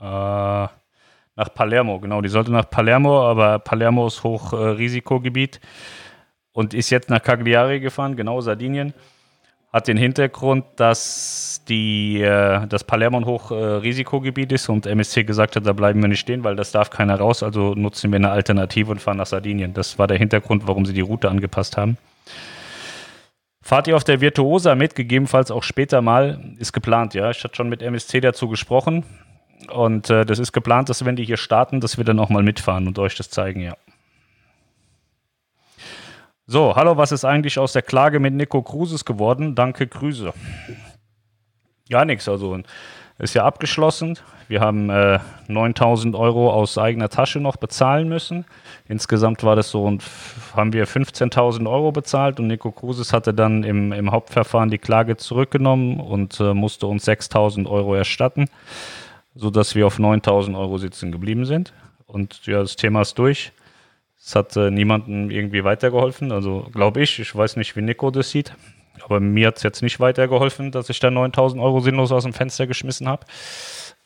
äh, 0.00 0.04
nach 0.04 1.54
Palermo, 1.54 1.98
genau, 1.98 2.20
die 2.20 2.28
sollte 2.28 2.52
nach 2.52 2.70
Palermo, 2.70 3.28
aber 3.28 3.58
Palermo 3.58 4.06
ist 4.06 4.22
Hochrisikogebiet. 4.22 5.56
Äh, 5.56 5.60
und 6.56 6.72
ist 6.72 6.88
jetzt 6.88 7.10
nach 7.10 7.22
Cagliari 7.22 7.80
gefahren, 7.80 8.16
genau 8.16 8.40
Sardinien. 8.40 8.94
Hat 9.74 9.88
den 9.88 9.98
Hintergrund, 9.98 10.64
dass 10.76 11.62
die, 11.68 12.22
äh, 12.22 12.66
das 12.66 12.82
Palermo 12.82 13.18
ein 13.18 13.26
Hochrisikogebiet 13.26 14.52
äh, 14.52 14.54
ist 14.54 14.70
und 14.70 14.86
MSC 14.86 15.24
gesagt 15.24 15.56
hat, 15.56 15.66
da 15.66 15.74
bleiben 15.74 16.00
wir 16.00 16.08
nicht 16.08 16.20
stehen, 16.20 16.44
weil 16.44 16.56
das 16.56 16.72
darf 16.72 16.88
keiner 16.88 17.16
raus, 17.16 17.42
also 17.42 17.74
nutzen 17.74 18.10
wir 18.10 18.16
eine 18.16 18.30
Alternative 18.30 18.90
und 18.90 19.02
fahren 19.02 19.18
nach 19.18 19.26
Sardinien. 19.26 19.74
Das 19.74 19.98
war 19.98 20.06
der 20.06 20.16
Hintergrund, 20.16 20.66
warum 20.66 20.86
sie 20.86 20.94
die 20.94 21.02
Route 21.02 21.28
angepasst 21.28 21.76
haben. 21.76 21.98
Fahrt 23.60 23.86
ihr 23.86 23.96
auf 23.96 24.04
der 24.04 24.22
Virtuosa 24.22 24.74
mit, 24.76 24.94
gegebenenfalls 24.94 25.50
auch 25.50 25.62
später 25.62 26.00
mal, 26.00 26.40
ist 26.58 26.72
geplant, 26.72 27.12
ja. 27.12 27.30
Ich 27.30 27.44
hatte 27.44 27.54
schon 27.54 27.68
mit 27.68 27.82
MSC 27.82 28.22
dazu 28.22 28.48
gesprochen 28.48 29.04
und 29.74 30.08
äh, 30.08 30.24
das 30.24 30.38
ist 30.38 30.52
geplant, 30.52 30.88
dass 30.88 31.04
wenn 31.04 31.16
die 31.16 31.24
hier 31.24 31.36
starten, 31.36 31.82
dass 31.82 31.98
wir 31.98 32.04
dann 32.04 32.18
auch 32.18 32.30
mal 32.30 32.42
mitfahren 32.42 32.86
und 32.86 32.98
euch 32.98 33.14
das 33.14 33.28
zeigen, 33.28 33.60
ja. 33.60 33.76
So, 36.48 36.76
hallo, 36.76 36.96
was 36.96 37.10
ist 37.10 37.24
eigentlich 37.24 37.58
aus 37.58 37.72
der 37.72 37.82
Klage 37.82 38.20
mit 38.20 38.32
Nico 38.32 38.62
Kruses 38.62 39.04
geworden? 39.04 39.56
Danke, 39.56 39.88
Grüße. 39.88 40.32
Ja, 41.88 42.04
nichts, 42.04 42.28
also 42.28 42.60
ist 43.18 43.34
ja 43.34 43.44
abgeschlossen. 43.44 44.16
Wir 44.46 44.60
haben 44.60 44.88
äh, 44.88 45.18
9000 45.48 46.14
Euro 46.14 46.52
aus 46.52 46.78
eigener 46.78 47.08
Tasche 47.08 47.40
noch 47.40 47.56
bezahlen 47.56 48.08
müssen. 48.08 48.44
Insgesamt 48.86 49.42
war 49.42 49.56
das 49.56 49.70
so 49.70 49.82
und 49.82 50.04
haben 50.54 50.72
wir 50.72 50.86
15.000 50.86 51.68
Euro 51.68 51.90
bezahlt 51.90 52.38
und 52.38 52.46
Nico 52.46 52.70
Kruses 52.70 53.12
hatte 53.12 53.34
dann 53.34 53.64
im, 53.64 53.90
im 53.90 54.12
Hauptverfahren 54.12 54.70
die 54.70 54.78
Klage 54.78 55.16
zurückgenommen 55.16 55.98
und 55.98 56.38
äh, 56.38 56.54
musste 56.54 56.86
uns 56.86 57.08
6.000 57.08 57.68
Euro 57.68 57.96
erstatten, 57.96 58.48
sodass 59.34 59.74
wir 59.74 59.84
auf 59.84 59.98
9.000 59.98 60.56
Euro 60.56 60.78
sitzen 60.78 61.10
geblieben 61.10 61.44
sind. 61.44 61.72
Und 62.06 62.46
ja, 62.46 62.60
das 62.60 62.76
Thema 62.76 63.02
ist 63.02 63.18
durch. 63.18 63.50
Es 64.26 64.34
hat 64.34 64.56
äh, 64.56 64.72
niemandem 64.72 65.30
irgendwie 65.30 65.62
weitergeholfen. 65.62 66.32
Also 66.32 66.66
glaube 66.72 67.00
ich, 67.00 67.20
ich 67.20 67.34
weiß 67.36 67.54
nicht, 67.54 67.76
wie 67.76 67.80
Nico 67.80 68.10
das 68.10 68.30
sieht. 68.30 68.56
Aber 69.04 69.20
mir 69.20 69.46
hat 69.46 69.58
es 69.58 69.62
jetzt 69.62 69.82
nicht 69.82 70.00
weitergeholfen, 70.00 70.72
dass 70.72 70.90
ich 70.90 70.98
da 70.98 71.12
9000 71.12 71.62
Euro 71.62 71.78
sinnlos 71.78 72.10
aus 72.10 72.24
dem 72.24 72.32
Fenster 72.32 72.66
geschmissen 72.66 73.06
habe. 73.06 73.24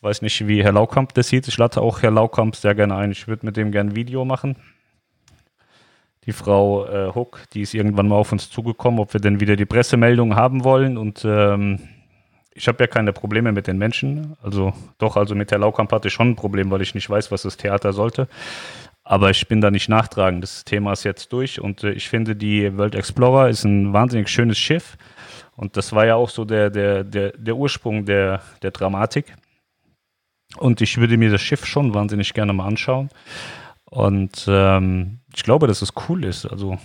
Weiß 0.02 0.20
nicht, 0.20 0.46
wie 0.46 0.62
Herr 0.62 0.72
Laukamp 0.72 1.14
das 1.14 1.28
sieht. 1.28 1.48
Ich 1.48 1.56
lade 1.56 1.80
auch 1.80 2.02
Herr 2.02 2.10
Laukamp 2.10 2.54
sehr 2.54 2.74
gerne 2.74 2.96
ein. 2.96 3.12
Ich 3.12 3.28
würde 3.28 3.46
mit 3.46 3.56
dem 3.56 3.72
gerne 3.72 3.92
ein 3.92 3.96
Video 3.96 4.26
machen. 4.26 4.56
Die 6.26 6.32
Frau 6.32 6.86
äh, 6.86 7.14
Huck, 7.14 7.40
die 7.54 7.62
ist 7.62 7.72
irgendwann 7.72 8.08
mal 8.08 8.16
auf 8.16 8.30
uns 8.30 8.50
zugekommen, 8.50 9.00
ob 9.00 9.14
wir 9.14 9.20
denn 9.22 9.40
wieder 9.40 9.56
die 9.56 9.64
Pressemeldung 9.64 10.36
haben 10.36 10.64
wollen. 10.64 10.98
Und 10.98 11.24
ähm, 11.24 11.80
ich 12.52 12.68
habe 12.68 12.84
ja 12.84 12.88
keine 12.88 13.14
Probleme 13.14 13.52
mit 13.52 13.66
den 13.66 13.78
Menschen. 13.78 14.36
Also 14.42 14.74
doch, 14.98 15.16
also 15.16 15.34
mit 15.34 15.50
Herr 15.50 15.60
Laukamp 15.60 15.90
hatte 15.92 16.08
ich 16.08 16.14
schon 16.14 16.32
ein 16.32 16.36
Problem, 16.36 16.70
weil 16.70 16.82
ich 16.82 16.94
nicht 16.94 17.08
weiß, 17.08 17.32
was 17.32 17.40
das 17.40 17.56
Theater 17.56 17.94
sollte. 17.94 18.28
Aber 19.02 19.30
ich 19.30 19.48
bin 19.48 19.60
da 19.60 19.70
nicht 19.70 19.88
nachtragend. 19.88 20.42
Das 20.42 20.64
Thema 20.64 20.92
ist 20.92 21.04
jetzt 21.04 21.32
durch 21.32 21.60
und 21.60 21.84
äh, 21.84 21.92
ich 21.92 22.08
finde, 22.08 22.36
die 22.36 22.76
World 22.76 22.94
Explorer 22.94 23.48
ist 23.48 23.64
ein 23.64 23.92
wahnsinnig 23.92 24.28
schönes 24.28 24.58
Schiff. 24.58 24.96
Und 25.56 25.76
das 25.76 25.92
war 25.92 26.06
ja 26.06 26.14
auch 26.14 26.30
so 26.30 26.44
der, 26.44 26.70
der, 26.70 27.04
der, 27.04 27.32
der 27.32 27.56
Ursprung 27.56 28.04
der, 28.06 28.40
der 28.62 28.70
Dramatik. 28.70 29.34
Und 30.56 30.80
ich 30.80 30.98
würde 30.98 31.16
mir 31.16 31.30
das 31.30 31.42
Schiff 31.42 31.64
schon 31.66 31.94
wahnsinnig 31.94 32.32
gerne 32.34 32.52
mal 32.52 32.66
anschauen. 32.66 33.10
Und 33.84 34.46
ähm, 34.48 35.20
ich 35.34 35.42
glaube, 35.42 35.66
dass 35.66 35.82
es 35.82 35.92
cool 36.08 36.24
ist. 36.24 36.46
Also, 36.46 36.78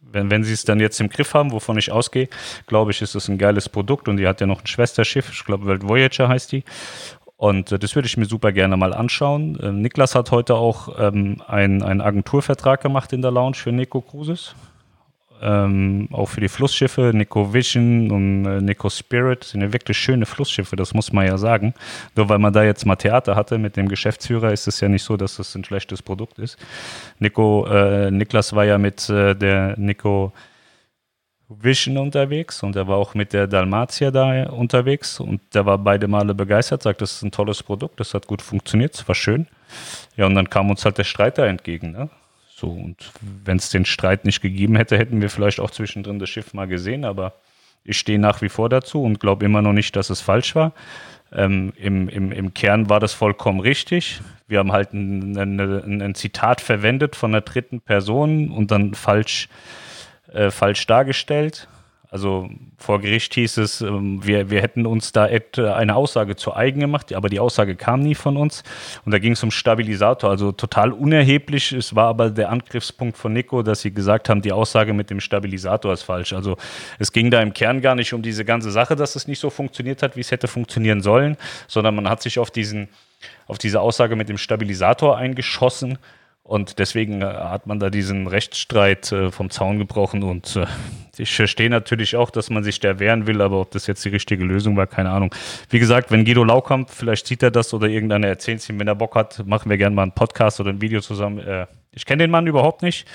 wenn, 0.00 0.30
wenn 0.30 0.44
sie 0.44 0.52
es 0.52 0.64
dann 0.64 0.80
jetzt 0.80 1.00
im 1.00 1.08
Griff 1.08 1.34
haben, 1.34 1.50
wovon 1.52 1.78
ich 1.78 1.90
ausgehe, 1.90 2.28
glaube 2.66 2.90
ich, 2.90 3.02
ist 3.02 3.14
es 3.14 3.28
ein 3.28 3.38
geiles 3.38 3.68
Produkt. 3.68 4.08
Und 4.08 4.16
die 4.18 4.26
hat 4.26 4.40
ja 4.40 4.46
noch 4.46 4.60
ein 4.60 4.66
Schwesterschiff, 4.66 5.30
ich 5.32 5.44
glaube, 5.44 5.64
World 5.66 5.88
Voyager 5.88 6.28
heißt 6.28 6.52
die. 6.52 6.64
Und 7.36 7.72
äh, 7.72 7.78
das 7.78 7.94
würde 7.94 8.06
ich 8.06 8.16
mir 8.16 8.26
super 8.26 8.52
gerne 8.52 8.76
mal 8.76 8.94
anschauen. 8.94 9.58
Ähm, 9.62 9.82
Niklas 9.82 10.14
hat 10.14 10.30
heute 10.30 10.54
auch 10.54 10.94
ähm, 10.98 11.42
einen 11.46 12.00
Agenturvertrag 12.00 12.80
gemacht 12.80 13.12
in 13.12 13.22
der 13.22 13.30
Lounge 13.32 13.56
für 13.56 13.72
Nico 13.72 14.00
Cruises. 14.00 14.54
ähm, 15.42 16.08
auch 16.12 16.26
für 16.26 16.40
die 16.40 16.48
Flussschiffe, 16.48 17.10
Nico 17.12 17.52
Vision 17.52 18.10
und 18.10 18.46
äh, 18.46 18.60
Nico 18.60 18.88
Spirit 18.88 19.44
sind 19.44 19.60
ja 19.60 19.72
wirklich 19.72 19.98
schöne 19.98 20.26
Flussschiffe, 20.26 20.76
das 20.76 20.94
muss 20.94 21.12
man 21.12 21.26
ja 21.26 21.36
sagen. 21.36 21.74
Nur 22.16 22.28
weil 22.28 22.38
man 22.38 22.52
da 22.52 22.64
jetzt 22.64 22.86
mal 22.86 22.96
Theater 22.96 23.36
hatte 23.36 23.58
mit 23.58 23.76
dem 23.76 23.88
Geschäftsführer, 23.88 24.52
ist 24.52 24.66
es 24.68 24.80
ja 24.80 24.88
nicht 24.88 25.02
so, 25.02 25.16
dass 25.16 25.36
das 25.36 25.54
ein 25.54 25.64
schlechtes 25.64 26.02
Produkt 26.02 26.38
ist. 26.38 26.56
Nico, 27.18 27.66
äh, 27.66 28.10
Niklas 28.10 28.54
war 28.54 28.64
ja 28.64 28.78
mit 28.78 29.08
äh, 29.10 29.34
der 29.34 29.74
Nico 29.78 30.32
Vision 31.48 31.98
unterwegs 31.98 32.62
und 32.62 32.74
er 32.74 32.88
war 32.88 32.96
auch 32.96 33.14
mit 33.14 33.32
der 33.32 33.46
Dalmatia 33.46 34.10
da 34.10 34.44
unterwegs 34.48 35.20
und 35.20 35.40
der 35.54 35.66
war 35.66 35.76
beide 35.76 36.08
Male 36.08 36.34
begeistert, 36.34 36.82
sagt, 36.82 37.02
das 37.02 37.12
ist 37.12 37.22
ein 37.22 37.32
tolles 37.32 37.62
Produkt, 37.62 38.00
das 38.00 38.14
hat 38.14 38.26
gut 38.26 38.40
funktioniert, 38.40 38.94
es 38.94 39.06
war 39.06 39.14
schön. 39.14 39.46
Ja, 40.16 40.26
und 40.26 40.34
dann 40.34 40.48
kam 40.48 40.70
uns 40.70 40.84
halt 40.84 40.98
der 40.98 41.04
Streiter 41.04 41.46
entgegen. 41.46 41.92
Ne? 41.92 42.08
So, 42.54 42.68
und 42.68 43.12
wenn 43.20 43.58
es 43.58 43.68
den 43.68 43.84
Streit 43.84 44.24
nicht 44.24 44.40
gegeben 44.40 44.76
hätte, 44.76 44.96
hätten 44.96 45.20
wir 45.20 45.28
vielleicht 45.28 45.60
auch 45.60 45.70
zwischendrin 45.70 46.18
das 46.18 46.30
Schiff 46.30 46.54
mal 46.54 46.66
gesehen, 46.66 47.04
aber 47.04 47.34
ich 47.84 47.98
stehe 47.98 48.18
nach 48.18 48.40
wie 48.40 48.48
vor 48.48 48.70
dazu 48.70 49.02
und 49.02 49.20
glaube 49.20 49.44
immer 49.44 49.60
noch 49.60 49.74
nicht, 49.74 49.94
dass 49.96 50.08
es 50.08 50.22
falsch 50.22 50.54
war. 50.54 50.72
Ähm, 51.32 51.72
im, 51.76 52.08
im, 52.08 52.32
Im 52.32 52.54
Kern 52.54 52.88
war 52.88 53.00
das 53.00 53.12
vollkommen 53.12 53.60
richtig. 53.60 54.20
Wir 54.46 54.60
haben 54.60 54.72
halt 54.72 54.94
ein, 54.94 55.36
ein, 55.36 56.00
ein 56.00 56.14
Zitat 56.14 56.60
verwendet 56.62 57.16
von 57.16 57.32
einer 57.32 57.42
dritten 57.42 57.80
Person 57.80 58.50
und 58.50 58.70
dann 58.70 58.94
falsch, 58.94 59.48
äh, 59.48 59.93
falsch 60.50 60.86
dargestellt. 60.86 61.68
Also 62.14 62.48
vor 62.78 63.00
Gericht 63.00 63.34
hieß 63.34 63.56
es, 63.56 63.80
ähm, 63.80 64.24
wir, 64.24 64.48
wir 64.48 64.62
hätten 64.62 64.86
uns 64.86 65.10
da 65.10 65.24
eine 65.24 65.96
Aussage 65.96 66.36
zu 66.36 66.54
eigen 66.54 66.78
gemacht, 66.78 67.12
aber 67.12 67.28
die 67.28 67.40
Aussage 67.40 67.74
kam 67.74 67.98
nie 67.98 68.14
von 68.14 68.36
uns. 68.36 68.62
Und 69.04 69.10
da 69.10 69.18
ging 69.18 69.32
es 69.32 69.42
um 69.42 69.50
Stabilisator, 69.50 70.30
also 70.30 70.52
total 70.52 70.92
unerheblich. 70.92 71.72
Es 71.72 71.96
war 71.96 72.06
aber 72.06 72.30
der 72.30 72.50
Angriffspunkt 72.50 73.18
von 73.18 73.32
Nico, 73.32 73.64
dass 73.64 73.80
sie 73.80 73.92
gesagt 73.92 74.28
haben, 74.28 74.42
die 74.42 74.52
Aussage 74.52 74.92
mit 74.92 75.10
dem 75.10 75.18
Stabilisator 75.18 75.92
ist 75.92 76.04
falsch. 76.04 76.34
Also 76.34 76.56
es 77.00 77.10
ging 77.10 77.32
da 77.32 77.42
im 77.42 77.52
Kern 77.52 77.80
gar 77.80 77.96
nicht 77.96 78.12
um 78.12 78.22
diese 78.22 78.44
ganze 78.44 78.70
Sache, 78.70 78.94
dass 78.94 79.16
es 79.16 79.26
nicht 79.26 79.40
so 79.40 79.50
funktioniert 79.50 80.00
hat, 80.00 80.14
wie 80.14 80.20
es 80.20 80.30
hätte 80.30 80.46
funktionieren 80.46 81.00
sollen, 81.00 81.36
sondern 81.66 81.96
man 81.96 82.08
hat 82.08 82.22
sich 82.22 82.38
auf, 82.38 82.52
diesen, 82.52 82.90
auf 83.48 83.58
diese 83.58 83.80
Aussage 83.80 84.14
mit 84.14 84.28
dem 84.28 84.38
Stabilisator 84.38 85.16
eingeschossen 85.16 85.98
und 86.44 86.78
deswegen 86.78 87.22
äh, 87.22 87.24
hat 87.24 87.66
man 87.66 87.80
da 87.80 87.88
diesen 87.88 88.26
Rechtsstreit 88.26 89.10
äh, 89.12 89.30
vom 89.32 89.48
Zaun 89.48 89.78
gebrochen. 89.78 90.22
Und 90.22 90.56
äh, 90.56 90.66
ich 91.16 91.34
verstehe 91.34 91.70
natürlich 91.70 92.16
auch, 92.16 92.30
dass 92.30 92.50
man 92.50 92.62
sich 92.62 92.80
der 92.80 92.98
wehren 92.98 93.26
will, 93.26 93.40
aber 93.40 93.62
ob 93.62 93.70
das 93.70 93.86
jetzt 93.86 94.04
die 94.04 94.10
richtige 94.10 94.44
Lösung 94.44 94.76
war, 94.76 94.86
keine 94.86 95.10
Ahnung. 95.10 95.34
Wie 95.70 95.78
gesagt, 95.78 96.10
wenn 96.10 96.26
Guido 96.26 96.44
Laukamp, 96.44 96.90
vielleicht 96.90 97.26
sieht 97.26 97.42
er 97.42 97.50
das 97.50 97.72
oder 97.72 97.88
irgendeiner 97.88 98.28
erzählt 98.28 98.60
es 98.60 98.68
ihm, 98.68 98.78
wenn 98.78 98.88
er 98.88 98.94
Bock 98.94 99.14
hat, 99.14 99.46
machen 99.46 99.70
wir 99.70 99.78
gerne 99.78 99.96
mal 99.96 100.02
einen 100.02 100.12
Podcast 100.12 100.60
oder 100.60 100.68
ein 100.70 100.82
Video 100.82 101.00
zusammen. 101.00 101.66
Ich 101.92 102.04
kenne 102.04 102.24
den 102.24 102.30
Mann 102.30 102.46
überhaupt 102.46 102.82
nicht. 102.82 103.06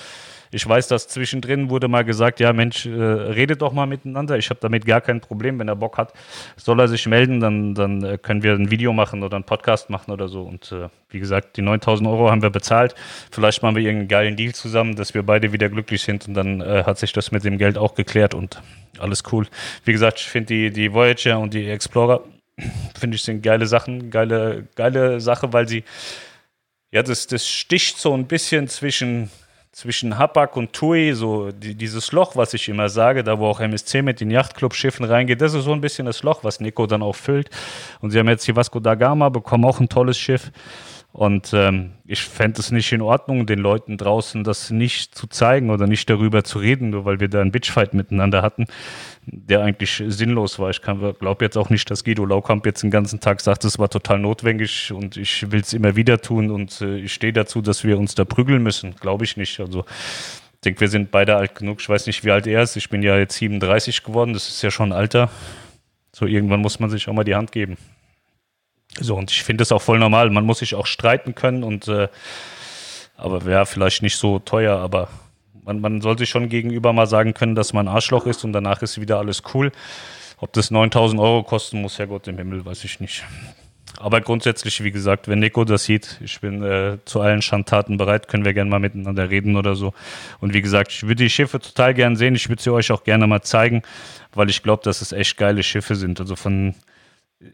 Ich 0.52 0.68
weiß, 0.68 0.88
dass 0.88 1.08
zwischendrin 1.08 1.70
wurde 1.70 1.88
mal 1.88 2.04
gesagt, 2.04 2.40
ja 2.40 2.54
Mensch, 2.54 2.86
äh, 2.86 2.90
redet 2.90 3.62
doch 3.62 3.72
mal 3.72 3.86
miteinander. 3.86 4.38
Ich 4.38 4.50
habe 4.50 4.60
damit 4.60 4.86
gar 4.86 5.02
kein 5.02 5.22
Problem. 5.22 5.60
Wenn 5.60 5.68
er 5.68 5.76
Bock 5.76 5.98
hat, 5.98 6.14
soll 6.58 6.80
er 6.80 6.88
sich 6.88 7.06
melden, 7.06 7.40
dann, 7.40 7.76
dann 7.76 8.04
äh, 8.04 8.18
können 8.18 8.42
wir 8.42 8.54
ein 8.54 8.72
Video 8.72 8.92
machen 8.92 9.22
oder 9.22 9.36
einen 9.36 9.44
Podcast 9.44 9.90
machen 9.90 10.12
oder 10.12 10.28
so. 10.28 10.42
Und 10.42 10.72
äh, 10.72 10.90
wie 11.10 11.20
gesagt, 11.20 11.58
die 11.58 11.62
9000 11.62 12.10
Euro 12.10 12.32
haben 12.32 12.42
wir 12.42 12.50
bezahlt. 12.50 12.96
Vielleicht 13.32 13.62
machen 13.62 13.76
wir 13.76 13.84
irgendeinen 13.84 14.08
geilen 14.08 14.36
Deal 14.36 14.54
zusammen, 14.54 14.96
dass 14.96 15.14
wir 15.14 15.24
beide 15.24 15.54
wieder 15.54 15.70
glücklich 15.70 16.02
sind 16.02 16.28
und 16.28 16.34
dann 16.34 16.62
äh, 16.62 16.84
hat 16.84 16.98
sich 16.98 17.14
das 17.14 17.32
mit 17.32 17.44
dem 17.44 17.58
Geld 17.58 17.78
auch 17.78 17.94
geklärt 17.94 18.34
und 18.34 18.62
alles 18.98 19.24
cool. 19.32 19.48
Wie 19.86 19.92
gesagt, 19.92 20.20
ich 20.20 20.28
finde 20.28 20.48
die, 20.48 20.72
die 20.72 20.94
Voyager 20.94 21.40
und 21.40 21.54
die 21.54 21.70
Explorer, 21.70 22.24
finde 23.00 23.16
ich, 23.16 23.24
sind 23.24 23.42
geile 23.44 23.68
Sachen, 23.68 24.10
geile, 24.10 24.68
geile 24.76 25.20
Sache, 25.22 25.54
weil 25.54 25.68
sie, 25.68 25.84
ja, 26.92 27.04
das, 27.04 27.28
das 27.28 27.48
sticht 27.48 28.00
so 28.00 28.14
ein 28.14 28.26
bisschen 28.26 28.68
zwischen 28.68 29.30
zwischen 29.72 30.18
Hapag 30.18 30.58
und 30.58 30.74
Tui, 30.74 31.14
so 31.14 31.52
die, 31.52 31.76
dieses 31.76 32.12
Loch, 32.12 32.36
was 32.36 32.54
ich 32.54 32.68
immer 32.70 32.90
sage, 32.90 33.24
da 33.24 33.40
wo 33.40 33.48
auch 33.48 33.60
MSC 33.60 34.02
mit 34.02 34.20
den 34.20 34.32
Yachtclub-Schiffen 34.32 35.06
reingeht, 35.06 35.42
das 35.42 35.54
ist 35.54 35.66
so 35.66 35.74
ein 35.74 35.82
bisschen 35.82 36.06
das 36.06 36.24
Loch, 36.24 36.44
was 36.44 36.60
Nico 36.60 36.88
dann 36.88 37.04
auch 37.04 37.16
füllt. 37.16 37.50
Und 38.02 38.12
sie 38.12 38.20
haben 38.20 38.28
jetzt 38.28 38.46
hier 38.46 38.56
Vasco 38.56 38.80
da 38.80 38.96
Gama, 38.96 39.30
bekommen 39.30 39.66
auch 39.66 39.80
ein 39.80 39.90
tolles 39.90 40.18
Schiff. 40.18 40.52
Und 41.12 41.54
ähm, 41.54 41.94
ich 42.06 42.22
fände 42.22 42.60
es 42.60 42.72
nicht 42.72 42.92
in 42.92 43.02
Ordnung, 43.02 43.48
den 43.48 43.58
Leuten 43.58 43.98
draußen 43.98 44.44
das 44.44 44.70
nicht 44.70 45.16
zu 45.16 45.26
zeigen 45.26 45.72
oder 45.72 45.88
nicht 45.88 46.08
darüber 46.08 46.44
zu 46.44 46.60
reden, 46.60 46.92
nur 46.92 47.04
weil 47.04 47.20
wir 47.20 47.30
da 47.30 47.42
einen 47.42 47.52
Bitchfight 47.52 47.96
miteinander 47.96 48.44
hatten, 48.44 48.68
der 49.26 49.62
eigentlich 49.62 50.04
sinnlos 50.08 50.60
war. 50.60 50.70
Ich 50.70 50.84
glaube 50.84 51.38
jetzt 51.42 51.58
auch 51.58 51.72
nicht, 51.72 51.90
dass 51.90 52.04
Guido 52.04 52.26
Laukamp 52.26 52.64
jetzt 52.66 52.84
den 52.84 52.92
ganzen 52.92 53.20
Tag 53.20 53.42
sagt, 53.42 53.66
es 53.66 53.80
war 53.80 53.90
total 53.90 54.20
notwendig 54.20 54.92
und 54.92 55.18
ich 55.18 55.52
will 55.52 55.62
es 55.62 55.74
immer 55.74 55.96
wieder 55.96 56.22
tun 56.22 56.52
und 56.52 56.80
äh, 56.82 56.98
ich 56.98 57.14
stehe 57.14 57.34
dazu, 57.34 57.62
dass 57.62 57.84
wir 57.84 57.98
uns 57.98 58.14
da 58.14 58.24
prügeln 58.24 58.62
müssen. 58.62 58.96
Glaube 58.96 59.26
ich 59.26 59.36
nicht. 59.36 59.60
Also 59.60 59.86
ich 60.54 60.62
denke, 60.64 60.82
wir 60.82 60.90
sind 60.90 61.10
beide 61.10 61.38
alt 61.38 61.56
genug. 61.56 61.82
Ich 61.82 61.90
weiß 61.90 62.06
nicht, 62.06 62.24
wie 62.24 62.32
alt 62.32 62.46
er 62.46 62.62
ist. 62.62 62.76
Ich 62.76 62.90
bin 62.90 63.02
ja 63.02 63.18
jetzt 63.18 63.36
37 63.36 64.04
geworden. 64.04 64.34
Das 64.34 64.48
ist 64.48 64.62
ja 64.62 64.70
schon 64.70 64.92
Alter. 64.92 65.32
So 66.14 66.28
irgendwann 66.28 66.62
muss 66.62 66.80
man 66.80 66.92
sich 66.92 67.08
auch 67.08 67.14
mal 67.14 67.24
die 67.24 67.36
Hand 67.36 67.52
geben. 67.52 67.78
So, 68.98 69.16
und 69.16 69.32
ich 69.32 69.44
finde 69.44 69.62
das 69.62 69.72
auch 69.72 69.82
voll 69.82 70.00
normal. 70.00 70.30
Man 70.30 70.46
muss 70.46 70.60
sich 70.60 70.76
auch 70.76 70.88
streiten 70.88 71.36
können 71.36 71.64
und 71.64 71.88
äh, 71.88 72.08
aber 73.18 73.46
wäre 73.46 73.66
vielleicht 73.66 74.02
nicht 74.02 74.16
so 74.16 74.40
teuer, 74.40 74.78
aber 74.78 75.10
man, 75.64 75.82
man 75.82 76.02
soll 76.02 76.18
sich 76.18 76.30
schon 76.30 76.50
gegenüber 76.50 76.94
mal 76.94 77.08
sagen 77.08 77.34
können, 77.34 77.56
dass 77.56 77.74
man 77.74 77.88
Arschloch 77.88 78.26
ist 78.26 78.44
und 78.44 78.54
danach 78.54 78.82
ist 78.82 79.00
wieder 79.00 79.20
alles 79.20 79.44
cool. 79.54 79.72
Ob 80.38 80.54
das 80.54 80.72
9000 80.72 81.20
Euro 81.20 81.44
kosten 81.44 81.82
muss, 81.82 82.00
Herrgott 82.00 82.28
im 82.28 82.38
Himmel, 82.38 82.66
weiß 82.66 82.84
ich 82.86 83.00
nicht. 83.00 83.26
Aber 83.98 84.22
grundsätzlich, 84.22 84.82
wie 84.84 84.92
gesagt, 84.92 85.28
wenn 85.28 85.40
Nico 85.40 85.66
das 85.66 85.84
sieht, 85.84 86.20
ich 86.24 86.40
bin 86.40 86.64
äh, 86.64 87.00
zu 87.04 87.20
allen 87.20 87.42
Schandtaten 87.42 87.98
bereit, 87.98 88.30
können 88.30 88.46
wir 88.46 88.54
gerne 88.54 88.70
mal 88.70 88.80
miteinander 88.80 89.30
reden 89.30 89.58
oder 89.58 89.76
so. 89.76 89.94
Und 90.40 90.54
wie 90.54 90.62
gesagt, 90.62 90.92
ich 90.94 91.04
würde 91.04 91.16
die 91.16 91.30
Schiffe 91.30 91.60
total 91.60 91.94
gern 91.94 92.16
sehen. 92.16 92.36
Ich 92.36 92.48
würde 92.48 92.62
sie 92.62 92.72
euch 92.72 92.92
auch 92.92 93.04
gerne 93.04 93.28
mal 93.28 93.42
zeigen, 93.42 93.82
weil 94.34 94.50
ich 94.50 94.64
glaube, 94.64 94.84
dass 94.84 95.02
es 95.02 95.12
echt 95.12 95.36
geile 95.38 95.64
Schiffe 95.64 95.96
sind. 95.96 96.22
Also 96.22 96.38
von 96.38 96.76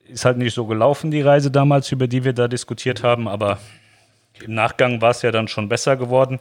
ist 0.08 0.26
halt 0.26 0.38
nicht 0.38 0.54
so 0.54 0.66
gelaufen, 0.66 1.12
die 1.12 1.22
Reise 1.22 1.52
damals, 1.52 1.92
über 1.92 2.08
die 2.08 2.24
wir 2.24 2.34
da 2.34 2.48
diskutiert 2.48 3.04
haben, 3.04 3.28
aber 3.28 3.60
im 4.42 4.54
Nachgang 4.54 5.02
war 5.02 5.12
es 5.12 5.22
ja 5.22 5.32
dann 5.32 5.48
schon 5.48 5.70
besser 5.70 5.96
geworden. 5.96 6.40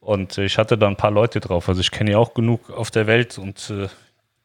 Und 0.00 0.38
ich 0.38 0.58
hatte 0.58 0.78
da 0.78 0.86
ein 0.86 0.96
paar 0.96 1.10
Leute 1.10 1.40
drauf. 1.40 1.68
Also 1.68 1.80
ich 1.80 1.90
kenne 1.90 2.12
ja 2.12 2.18
auch 2.18 2.34
genug 2.34 2.70
auf 2.70 2.90
der 2.90 3.06
Welt 3.06 3.38
und 3.38 3.70
äh, 3.70 3.88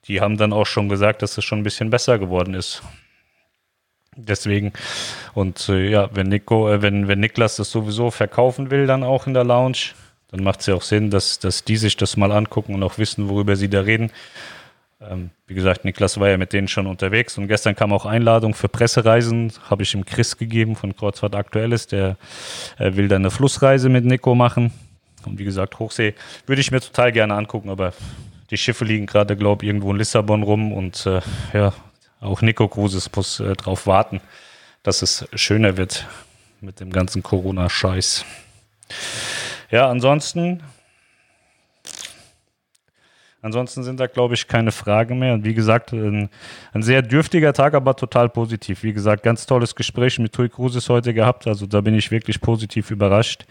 die 0.05 0.19
haben 0.19 0.37
dann 0.37 0.51
auch 0.51 0.65
schon 0.65 0.89
gesagt, 0.89 1.21
dass 1.21 1.37
es 1.37 1.43
schon 1.43 1.59
ein 1.59 1.63
bisschen 1.63 1.89
besser 1.89 2.17
geworden 2.19 2.53
ist. 2.53 2.81
Deswegen, 4.15 4.73
und 5.33 5.69
äh, 5.69 5.89
ja, 5.89 6.09
wenn 6.13 6.27
Nico, 6.27 6.69
äh, 6.69 6.81
wenn, 6.81 7.07
wenn 7.07 7.19
Niklas 7.19 7.55
das 7.55 7.71
sowieso 7.71 8.11
verkaufen 8.11 8.71
will, 8.71 8.87
dann 8.87 9.03
auch 9.03 9.27
in 9.27 9.33
der 9.33 9.43
Lounge, 9.43 9.93
dann 10.29 10.43
macht 10.43 10.61
es 10.61 10.65
ja 10.67 10.75
auch 10.75 10.81
Sinn, 10.81 11.09
dass, 11.09 11.39
dass 11.39 11.63
die 11.63 11.77
sich 11.77 11.97
das 11.97 12.17
mal 12.17 12.31
angucken 12.31 12.75
und 12.75 12.83
auch 12.83 12.97
wissen, 12.97 13.29
worüber 13.29 13.55
sie 13.55 13.69
da 13.69 13.81
reden. 13.81 14.11
Ähm, 15.09 15.31
wie 15.47 15.53
gesagt, 15.53 15.85
Niklas 15.85 16.19
war 16.19 16.29
ja 16.29 16.37
mit 16.37 16.53
denen 16.53 16.67
schon 16.67 16.87
unterwegs 16.87 17.37
und 17.37 17.47
gestern 17.47 17.75
kam 17.75 17.91
auch 17.91 18.05
Einladung 18.05 18.53
für 18.53 18.69
Pressereisen, 18.69 19.51
habe 19.69 19.83
ich 19.83 19.93
ihm 19.93 20.05
Chris 20.05 20.37
gegeben 20.37 20.75
von 20.75 20.95
Kreuzfahrt 20.95 21.35
Aktuelles, 21.35 21.87
der 21.87 22.17
äh, 22.77 22.95
will 22.95 23.07
dann 23.07 23.23
eine 23.23 23.31
Flussreise 23.31 23.89
mit 23.89 24.05
Nico 24.05 24.35
machen. 24.35 24.71
Und 25.25 25.39
wie 25.39 25.45
gesagt, 25.45 25.79
Hochsee 25.79 26.15
würde 26.45 26.61
ich 26.61 26.71
mir 26.71 26.81
total 26.81 27.11
gerne 27.11 27.33
angucken, 27.35 27.69
aber 27.69 27.93
die 28.49 28.57
Schiffe 28.57 28.85
liegen 28.85 29.05
gerade, 29.05 29.35
glaube 29.35 29.63
ich, 29.63 29.67
irgendwo 29.67 29.91
in 29.91 29.97
Lissabon 29.97 30.43
rum 30.43 30.71
und 30.73 31.05
äh, 31.05 31.21
ja, 31.53 31.73
auch 32.19 32.41
Nico 32.41 32.67
Cruises 32.67 33.09
muss 33.15 33.39
äh, 33.39 33.53
darauf 33.53 33.87
warten, 33.87 34.21
dass 34.83 35.01
es 35.01 35.27
schöner 35.33 35.77
wird 35.77 36.07
mit 36.61 36.79
dem 36.79 36.91
ganzen 36.91 37.23
Corona-Scheiß. 37.23 38.25
Ja, 39.71 39.89
ansonsten 39.89 40.61
Ansonsten 43.43 43.83
sind 43.83 43.99
da, 43.99 44.07
glaube 44.07 44.35
ich, 44.35 44.47
keine 44.47 44.71
Fragen 44.71 45.19
mehr. 45.19 45.33
Und 45.33 45.43
wie 45.43 45.53
gesagt, 45.53 45.91
ein, 45.91 46.29
ein, 46.71 46.81
sehr 46.81 47.01
dürftiger 47.01 47.51
Tag, 47.51 47.73
aber 47.73 47.93
total 47.93 48.29
positiv. 48.29 48.83
Wie 48.83 48.93
gesagt, 48.93 49.21
ganz 49.21 49.45
tolles 49.45 49.75
Gespräch 49.75 50.17
mit 50.17 50.31
Tui 50.31 50.47
Cruises 50.47 50.87
heute 50.87 51.13
gehabt. 51.13 51.45
Also 51.45 51.65
da 51.65 51.81
bin 51.81 51.93
ich 51.93 52.09
wirklich 52.09 52.39
positiv 52.39 52.89
überrascht. 52.89 53.45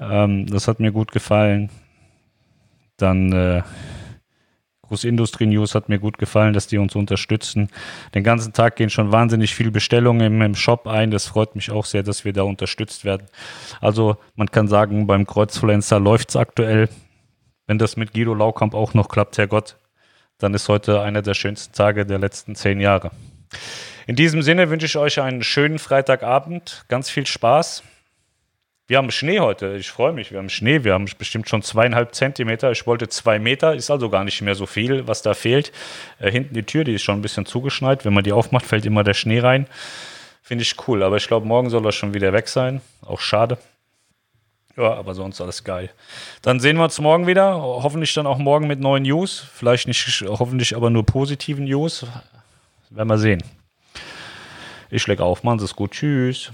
Ähm, 0.00 0.46
das 0.46 0.66
hat 0.66 0.80
mir 0.80 0.90
gut 0.90 1.12
gefallen. 1.12 1.70
Dann 2.96 3.32
äh, 3.32 3.62
Großindustrie 4.82 5.46
News 5.46 5.76
hat 5.76 5.88
mir 5.88 6.00
gut 6.00 6.18
gefallen, 6.18 6.52
dass 6.52 6.66
die 6.66 6.78
uns 6.78 6.96
unterstützen. 6.96 7.68
Den 8.16 8.24
ganzen 8.24 8.52
Tag 8.52 8.74
gehen 8.74 8.90
schon 8.90 9.12
wahnsinnig 9.12 9.54
viele 9.54 9.70
Bestellungen 9.70 10.22
im, 10.22 10.42
im 10.42 10.54
Shop 10.56 10.88
ein. 10.88 11.12
Das 11.12 11.26
freut 11.26 11.54
mich 11.54 11.70
auch 11.70 11.84
sehr, 11.84 12.02
dass 12.02 12.24
wir 12.24 12.32
da 12.32 12.42
unterstützt 12.42 13.04
werden. 13.04 13.28
Also 13.80 14.16
man 14.34 14.50
kann 14.50 14.66
sagen, 14.66 15.06
beim 15.06 15.24
Kreuzfluencer 15.24 16.00
läuft 16.00 16.30
es 16.30 16.36
aktuell. 16.36 16.88
Wenn 17.70 17.78
das 17.78 17.96
mit 17.96 18.12
Guido 18.12 18.34
Laukamp 18.34 18.74
auch 18.74 18.94
noch 18.94 19.08
klappt, 19.08 19.38
Herrgott, 19.38 19.76
dann 20.38 20.54
ist 20.54 20.68
heute 20.68 21.02
einer 21.02 21.22
der 21.22 21.34
schönsten 21.34 21.72
Tage 21.72 22.04
der 22.04 22.18
letzten 22.18 22.56
zehn 22.56 22.80
Jahre. 22.80 23.12
In 24.08 24.16
diesem 24.16 24.42
Sinne 24.42 24.70
wünsche 24.70 24.86
ich 24.86 24.96
euch 24.96 25.20
einen 25.20 25.44
schönen 25.44 25.78
Freitagabend, 25.78 26.84
ganz 26.88 27.10
viel 27.10 27.28
Spaß. 27.28 27.84
Wir 28.88 28.96
haben 28.96 29.12
Schnee 29.12 29.38
heute, 29.38 29.76
ich 29.76 29.88
freue 29.88 30.12
mich, 30.12 30.32
wir 30.32 30.38
haben 30.38 30.48
Schnee, 30.48 30.82
wir 30.82 30.94
haben 30.94 31.06
bestimmt 31.16 31.48
schon 31.48 31.62
zweieinhalb 31.62 32.12
Zentimeter. 32.12 32.72
Ich 32.72 32.88
wollte 32.88 33.08
zwei 33.08 33.38
Meter, 33.38 33.76
ist 33.76 33.92
also 33.92 34.10
gar 34.10 34.24
nicht 34.24 34.42
mehr 34.42 34.56
so 34.56 34.66
viel, 34.66 35.06
was 35.06 35.22
da 35.22 35.34
fehlt. 35.34 35.70
Äh, 36.18 36.32
hinten 36.32 36.54
die 36.54 36.64
Tür, 36.64 36.82
die 36.82 36.94
ist 36.94 37.04
schon 37.04 37.20
ein 37.20 37.22
bisschen 37.22 37.46
zugeschneit. 37.46 38.04
Wenn 38.04 38.14
man 38.14 38.24
die 38.24 38.32
aufmacht, 38.32 38.66
fällt 38.66 38.84
immer 38.84 39.04
der 39.04 39.14
Schnee 39.14 39.38
rein. 39.38 39.68
Finde 40.42 40.62
ich 40.62 40.74
cool, 40.88 41.04
aber 41.04 41.18
ich 41.18 41.28
glaube, 41.28 41.46
morgen 41.46 41.70
soll 41.70 41.86
er 41.86 41.92
schon 41.92 42.14
wieder 42.14 42.32
weg 42.32 42.48
sein. 42.48 42.80
Auch 43.02 43.20
schade. 43.20 43.58
Ja, 44.76 44.94
aber 44.94 45.14
sonst 45.14 45.40
alles 45.40 45.64
geil. 45.64 45.90
Dann 46.42 46.60
sehen 46.60 46.76
wir 46.76 46.84
uns 46.84 47.00
morgen 47.00 47.26
wieder. 47.26 47.60
Hoffentlich 47.60 48.14
dann 48.14 48.26
auch 48.26 48.38
morgen 48.38 48.66
mit 48.66 48.80
neuen 48.80 49.02
News. 49.02 49.44
Vielleicht 49.52 49.88
nicht, 49.88 50.24
hoffentlich 50.26 50.76
aber 50.76 50.90
nur 50.90 51.04
positiven 51.04 51.64
News. 51.64 52.06
Werden 52.90 53.08
wir 53.08 53.18
sehen. 53.18 53.42
Ich 54.90 55.02
schläge 55.02 55.24
auf. 55.24 55.42
Machen 55.42 55.58
Sie 55.58 55.64
es 55.64 55.76
gut. 55.76 55.92
Tschüss. 55.92 56.52